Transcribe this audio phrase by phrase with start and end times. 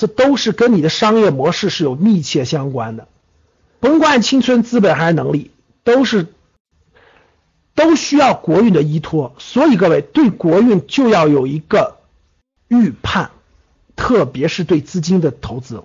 [0.00, 3.06] 这都是跟你的商业模式是有密切相关的。
[3.80, 5.50] 甭管青春、资本还是能力，
[5.84, 6.28] 都是
[7.74, 9.34] 都需要国运的依托。
[9.36, 11.98] 所以各位对国运就要有一个
[12.66, 13.30] 预判，
[13.94, 15.84] 特别是对资金的投资，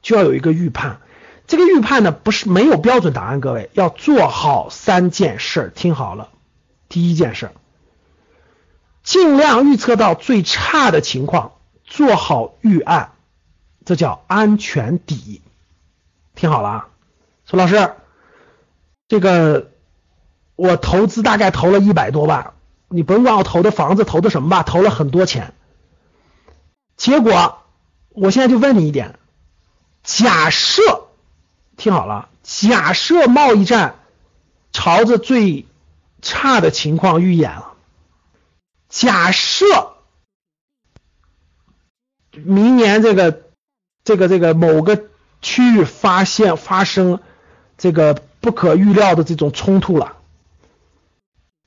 [0.00, 1.02] 就要有一个预判。
[1.46, 6.30] 这个预判呢，不是没有标准答案，各位要做好三件事，听好了。
[6.88, 7.50] 第一件事。
[9.02, 11.52] 尽量预测到最差的情况，
[11.84, 13.12] 做好预案，
[13.88, 15.40] 这叫安全底。
[16.34, 16.88] 听好了啊，
[17.46, 17.94] 说老师，
[19.08, 19.70] 这个
[20.56, 22.52] 我投资大概投了一百多万，
[22.88, 25.54] 你甭管我投的房子投的什么吧，投了很多钱。
[26.98, 27.62] 结果
[28.10, 29.18] 我现在就问你一点，
[30.02, 30.82] 假设
[31.78, 34.00] 听好了，假设贸易战
[34.70, 35.64] 朝着最
[36.20, 37.72] 差的情况预演了。
[38.90, 39.64] 假设
[42.32, 43.47] 明年这个
[44.08, 45.04] 这个这个某个
[45.42, 47.20] 区域发现发生
[47.76, 50.16] 这个不可预料的这种冲突了，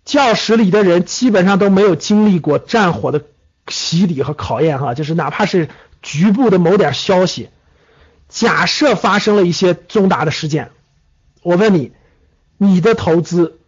[0.05, 3.25] 教室里的人基本上都没有经历过战火的
[3.67, 5.69] 洗礼和考验哈，就是哪怕是
[6.01, 7.49] 局部的某点消息，
[8.27, 10.71] 假设发生了一些重大的事件，
[11.43, 11.91] 我问你，
[12.57, 13.59] 你的投资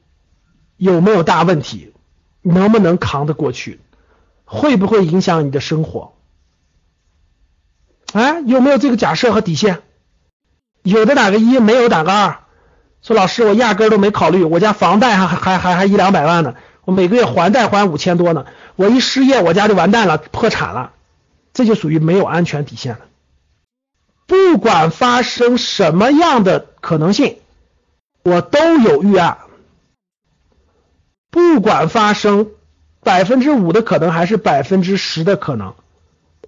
[0.78, 1.94] 有没有大问题？
[2.42, 3.80] 能不能扛得过去？
[4.46, 6.16] 会不会影响你的生活？
[8.14, 9.82] 哎，有没有这个假设和底线？
[10.84, 12.40] 有的打个一，没有打个二。
[13.02, 16.56] 说老师，我压根都没考虑，我家房贷还还还还一两百万呢，
[16.86, 18.46] 我每个月还贷还五千多呢，
[18.76, 20.94] 我一失业，我家就完蛋了，破产了，
[21.54, 23.00] 这就属于没有安全底线了。
[24.26, 27.40] 不管发生什么样的可能性，
[28.24, 29.40] 我都有预案。
[31.30, 32.52] 不管发生
[33.02, 35.74] 百分之五的可能还是百分之十的可能，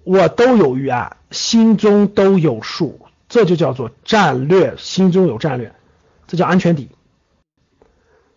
[0.06, 5.74] 我都有预案，心中都有数，这就叫做战略，心中有战略，
[6.28, 6.90] 这叫安全底。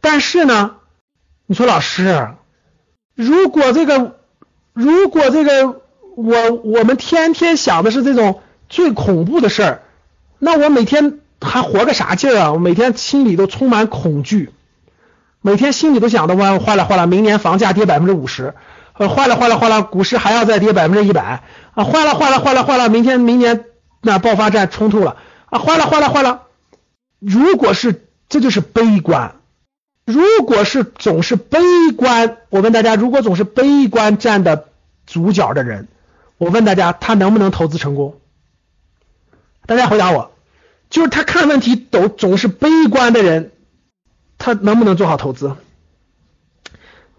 [0.02, 0.78] 但是呢，
[1.46, 2.29] 你说老师，
[3.13, 4.18] 如果这个，
[4.74, 5.81] 如果这个，
[6.16, 9.84] 我我们天天想的是这种最恐怖的事儿，
[10.40, 12.52] 那我每天还活个啥劲儿啊？
[12.53, 14.50] 我每天心里都充满恐惧。
[15.41, 18.56] 每天心里都想的哇，坏了坏了，明年房价跌百分之五十，
[19.00, 21.44] 呃，坏了坏了坏了，股市还要再跌百分之一百
[21.74, 23.64] 啊，坏了坏了坏了坏了，明天明年
[24.02, 25.16] 那爆发战冲突了
[25.46, 26.44] 啊，坏了坏了坏了。
[27.20, 29.36] 如果是这就是悲观，
[30.06, 31.59] 如果是总是悲
[31.96, 34.66] 观，我问大家，如果总是悲观占的
[35.06, 35.88] 主角的人，
[36.38, 38.20] 我问大家，他能不能投资成功？
[39.66, 40.32] 大家回答我，
[40.90, 43.54] 就是他看问题都总是悲观的人。
[44.38, 45.56] 他能不能做好投资？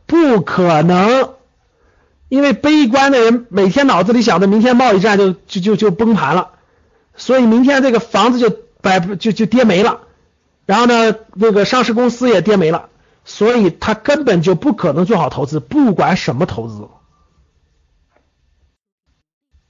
[0.05, 1.35] 不可能，
[2.31, 6.53] 因为悲观的人每天脑子里想着明天贸易战就就就就崩盘了，
[7.17, 8.49] 所以明天这个房子就
[8.81, 10.03] 百就就跌没了，
[10.65, 12.89] 然后呢，那个上市公司也跌没了，
[13.25, 16.89] 所以他根本就不可能做好投资，不管什么投资，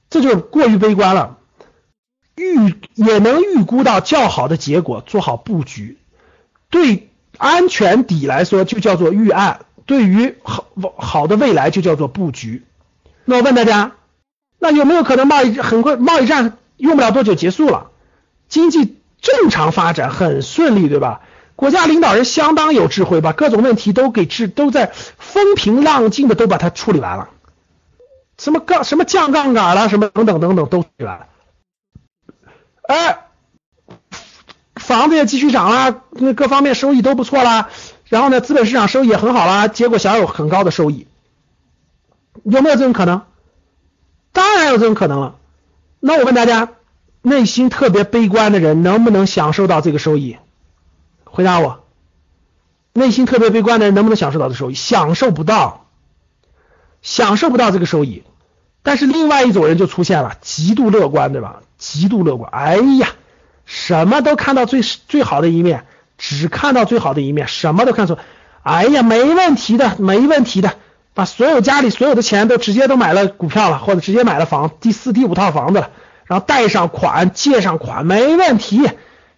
[0.09, 1.39] 这就过于悲观了。
[2.35, 5.97] 预也能预估到较好的结果，做好布局，
[6.69, 7.07] 对。
[7.37, 12.63] 安全底来说就叫做预案，对于好好的未来就叫做布局。
[13.25, 13.91] 那我问大家，
[14.57, 17.91] 那有没有可能贸易很快贸易战用不了多久结束了，
[18.47, 21.19] 经济正常发展很顺利，对吧？
[21.57, 27.27] 国家领导人相当有智慧，把各种问题都给治都在风平浪静的都把它处理完了，
[28.37, 31.27] 什么杠什么降杠杆了，什么等等等等都处理完了，
[32.87, 33.17] 哎。
[34.75, 37.69] 房子也继续涨了，那各方面收益都不错啦。
[38.11, 41.07] 然后呢，资本市场收益也很好啦，结果享有很高的收益，
[42.43, 43.21] 有没有这种可能？
[44.33, 45.37] 当然有这种可能了。
[46.01, 46.73] 那我问大家，
[47.21, 50.35] 内心特别悲观的人能不能享受到这个收益？
[51.23, 51.85] 回答我，
[52.91, 54.73] 内心特别悲观的人能不能享受到这收益？
[54.73, 55.85] 享受不到，
[57.01, 58.23] 享受不到这个收益。
[58.83, 61.61] 但是另外一种人就出现了，极度乐观，对吧？
[61.77, 63.07] 极度乐观，哎呀。
[63.63, 65.85] 什么都看到最最好的一面，
[66.21, 68.19] 只看到最好的一面，什么都看错。
[68.61, 70.75] 哎呀，没问题的，没问题的，
[71.15, 75.89] 把所有家里所有的钱都直接都买了股票了，或者直接买了房，第四、第五套房子了，
[76.25, 78.87] 然后贷上款、借上款，没问题。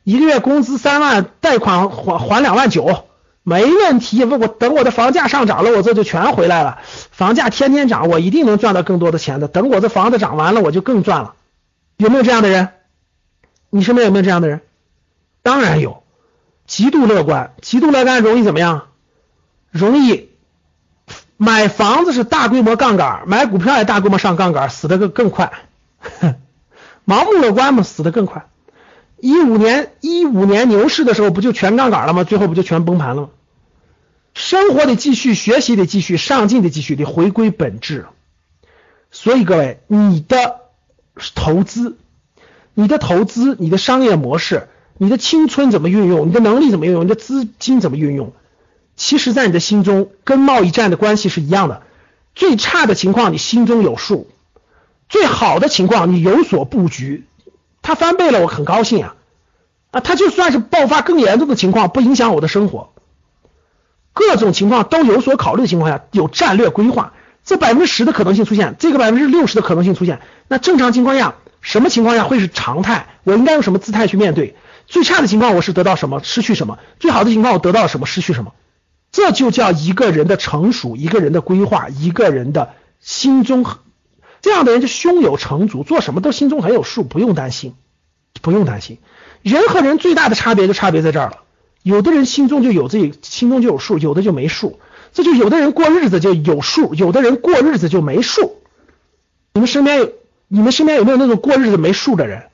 [0.03, 3.05] 一个月工资三万，贷款还还两万九，
[3.43, 4.25] 没问题。
[4.25, 6.79] 我我等我的房价上涨了，我这就全回来了。
[7.11, 9.47] 房价天天涨，我一定能赚到更多的钱的。
[9.47, 11.35] 等我的房子涨完了，我就更赚了。
[11.95, 12.67] 有没有这样的人？
[13.69, 14.59] 你身边有没有这样的人？
[15.41, 16.02] 当然有，
[16.73, 18.87] 极度乐观，极度乐观容易怎么样？
[19.69, 20.31] 容易
[21.37, 25.53] 买房子是大规模杠杆，买股票也大规模上杠杆，死的更更快。
[27.05, 28.47] 盲目乐观嘛，死的更快。
[29.19, 32.23] 一五年一五年牛市的时候，不就全杠杆了吗？
[32.23, 33.29] 最后不就全崩盘了吗？
[34.33, 38.07] 生活得继续，学习得继续，上进得继续，得回归本质。
[39.11, 40.61] 所以各位，你的
[41.35, 41.97] 投资、
[42.73, 46.27] 你的投资、你的商业模式、你的青春怎么运用？
[46.27, 47.03] 你的能力怎么运用？
[47.03, 48.33] 你的资金怎么运用？
[48.95, 51.81] 其实，在你的心中，跟贸易战的关系是一样的。
[52.35, 54.27] 最差的情况，你心中有数；
[55.09, 57.25] 最好的情况，你有所布局。
[57.81, 59.15] 它翻倍了，我很高兴啊！
[59.91, 62.93] 啊，它就算是爆发更严重的情况，不影响我的生活。
[64.13, 67.13] 各种情况都有所考虑的情况下，有战略规划，
[67.43, 70.21] 这百分之十的可能性出现，这个百分之六十的可能性出现。
[70.47, 73.07] 那正常情况下，什么情况下会是常态？
[73.23, 74.55] 我应该用什么姿态去面对？
[74.87, 76.79] 最差的情况我是得到什么，失去什么？
[76.99, 78.53] 最好的情况我得到什么，失去什么？
[79.11, 83.65] 这就叫一个人的成熟，一个人的规划，一个人的心中。
[84.41, 87.75] 这样的人就胸有成竹，做什么都心中很有数，不用担心，
[88.41, 88.97] 不用担心。
[89.41, 91.37] 人和人最大的差别就差别在这儿了，
[91.81, 94.79] 有的人心中就有自己心中就有数，有的就没数。
[95.13, 98.57] 这就有的人过日子就有数，有的人过日子就没数。
[99.53, 100.11] 你们身边有
[100.47, 102.45] 你们身边有没有那种过日子没数的人？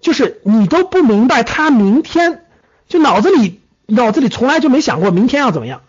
[0.00, 2.46] 就是你都不明白他明天
[2.88, 5.82] 就脑子里脑子里从来就没想过明天要怎么样，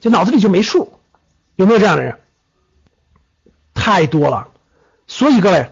[0.00, 0.92] 就脑子里就没数。
[1.56, 2.18] 有没有这样的人？
[3.74, 4.48] 太多了。
[5.06, 5.70] 所以各位，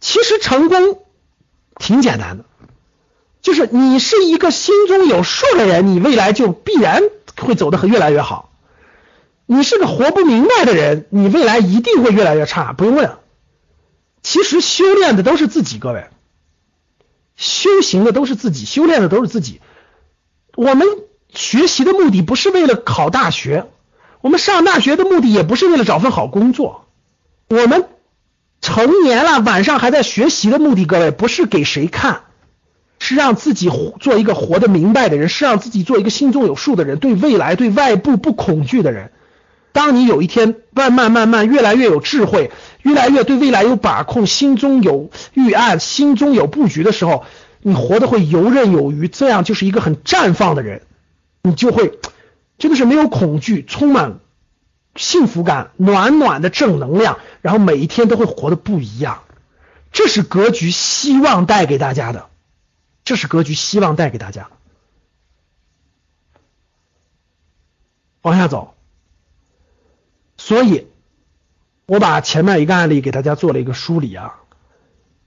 [0.00, 0.98] 其实成功
[1.76, 2.44] 挺简单的，
[3.40, 7.02] 就是你是一个心中有数的人，你未来就必然
[7.38, 8.50] 会走得越来越好。
[9.46, 12.72] 你是个活不明白的人，你未来一定会越来越差。
[12.72, 13.18] 不用问，
[14.22, 16.06] 其实修炼的都是自己，各位，
[17.42, 19.60] 修行的都是自己，修炼的都是自己。
[20.54, 20.86] 我们
[21.28, 23.66] 学习的目的不是为了考大学，
[24.20, 26.86] 我们上大学的目的也不是为了找份好工作，
[27.48, 27.88] 我们。
[28.60, 32.20] 成年了，晚上还在学习的目的，各位不是给谁看，
[33.00, 33.68] 是让自己
[33.98, 39.10] 做一个活得明白的人，是让自己做一个心中有数的人，对未来、对外部不恐惧的人。
[39.72, 42.50] 当你有一天慢慢慢慢越来越有智慧，
[42.82, 47.24] 越来越对未来有把控，心中有预案，心中有布局的时候，
[47.60, 50.82] 你活得会游刃有余，这样就是一个很绽放的人，
[51.42, 51.98] 你就会
[52.58, 54.18] 真的是没有恐惧，充满。
[54.94, 59.22] 幸福感，暖暖的正能量，然后每一天都会活得不一样。
[59.90, 62.26] 这是格局，希望带给大家的。
[63.02, 64.50] 这是格局，希望带给大家。
[68.20, 68.74] 往下走。
[70.52, 70.86] 所以，
[71.86, 74.34] 我把前面一个案例给大家做了一个梳理啊。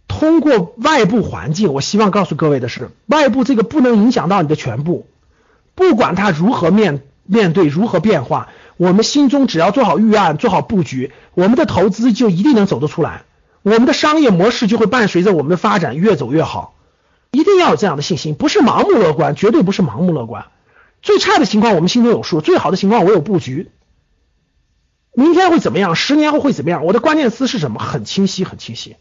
[0.08, 5.08] 通过外部环境，我希望告诉各位的是，外部这个不能影响到你的全部，
[5.74, 8.50] 不管它如何面面对，如何变化。
[8.78, 13.24] 我们心中只要做好预案，做好布局，我们的投资就一定能走得出来，
[13.64, 16.76] 我们的商业模式就会伴随着我们的发展越走越好。
[17.32, 20.46] 一定要有这样的信心，不是盲目乐观，绝对不是盲目乐观。
[21.02, 23.72] 最差的情况我们心中有数，最好的情况我有布局。
[25.16, 25.96] 明天会怎么样？
[25.96, 26.86] 十年后会怎么样？
[26.86, 27.80] 我的关键词是什么？
[27.80, 28.98] 很清晰，很清晰。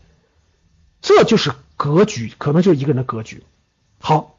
[1.00, 3.42] 这就是格局，可能就是一个人的格局。
[3.99, 4.30] 好。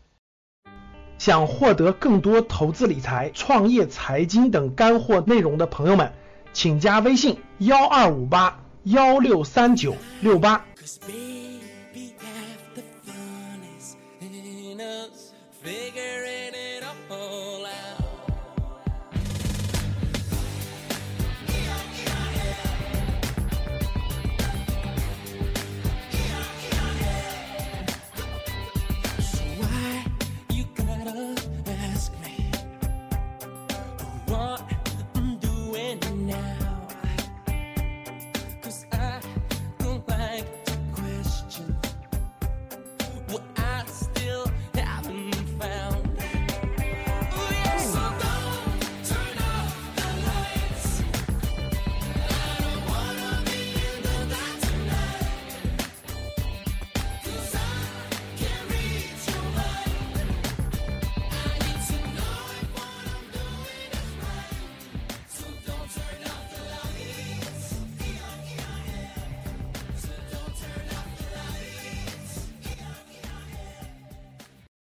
[1.18, 6.12] 想获得更多投资理财、创业财经等干货内容的朋友们，
[6.52, 10.66] 请加微信：幺二五八幺六三九六八。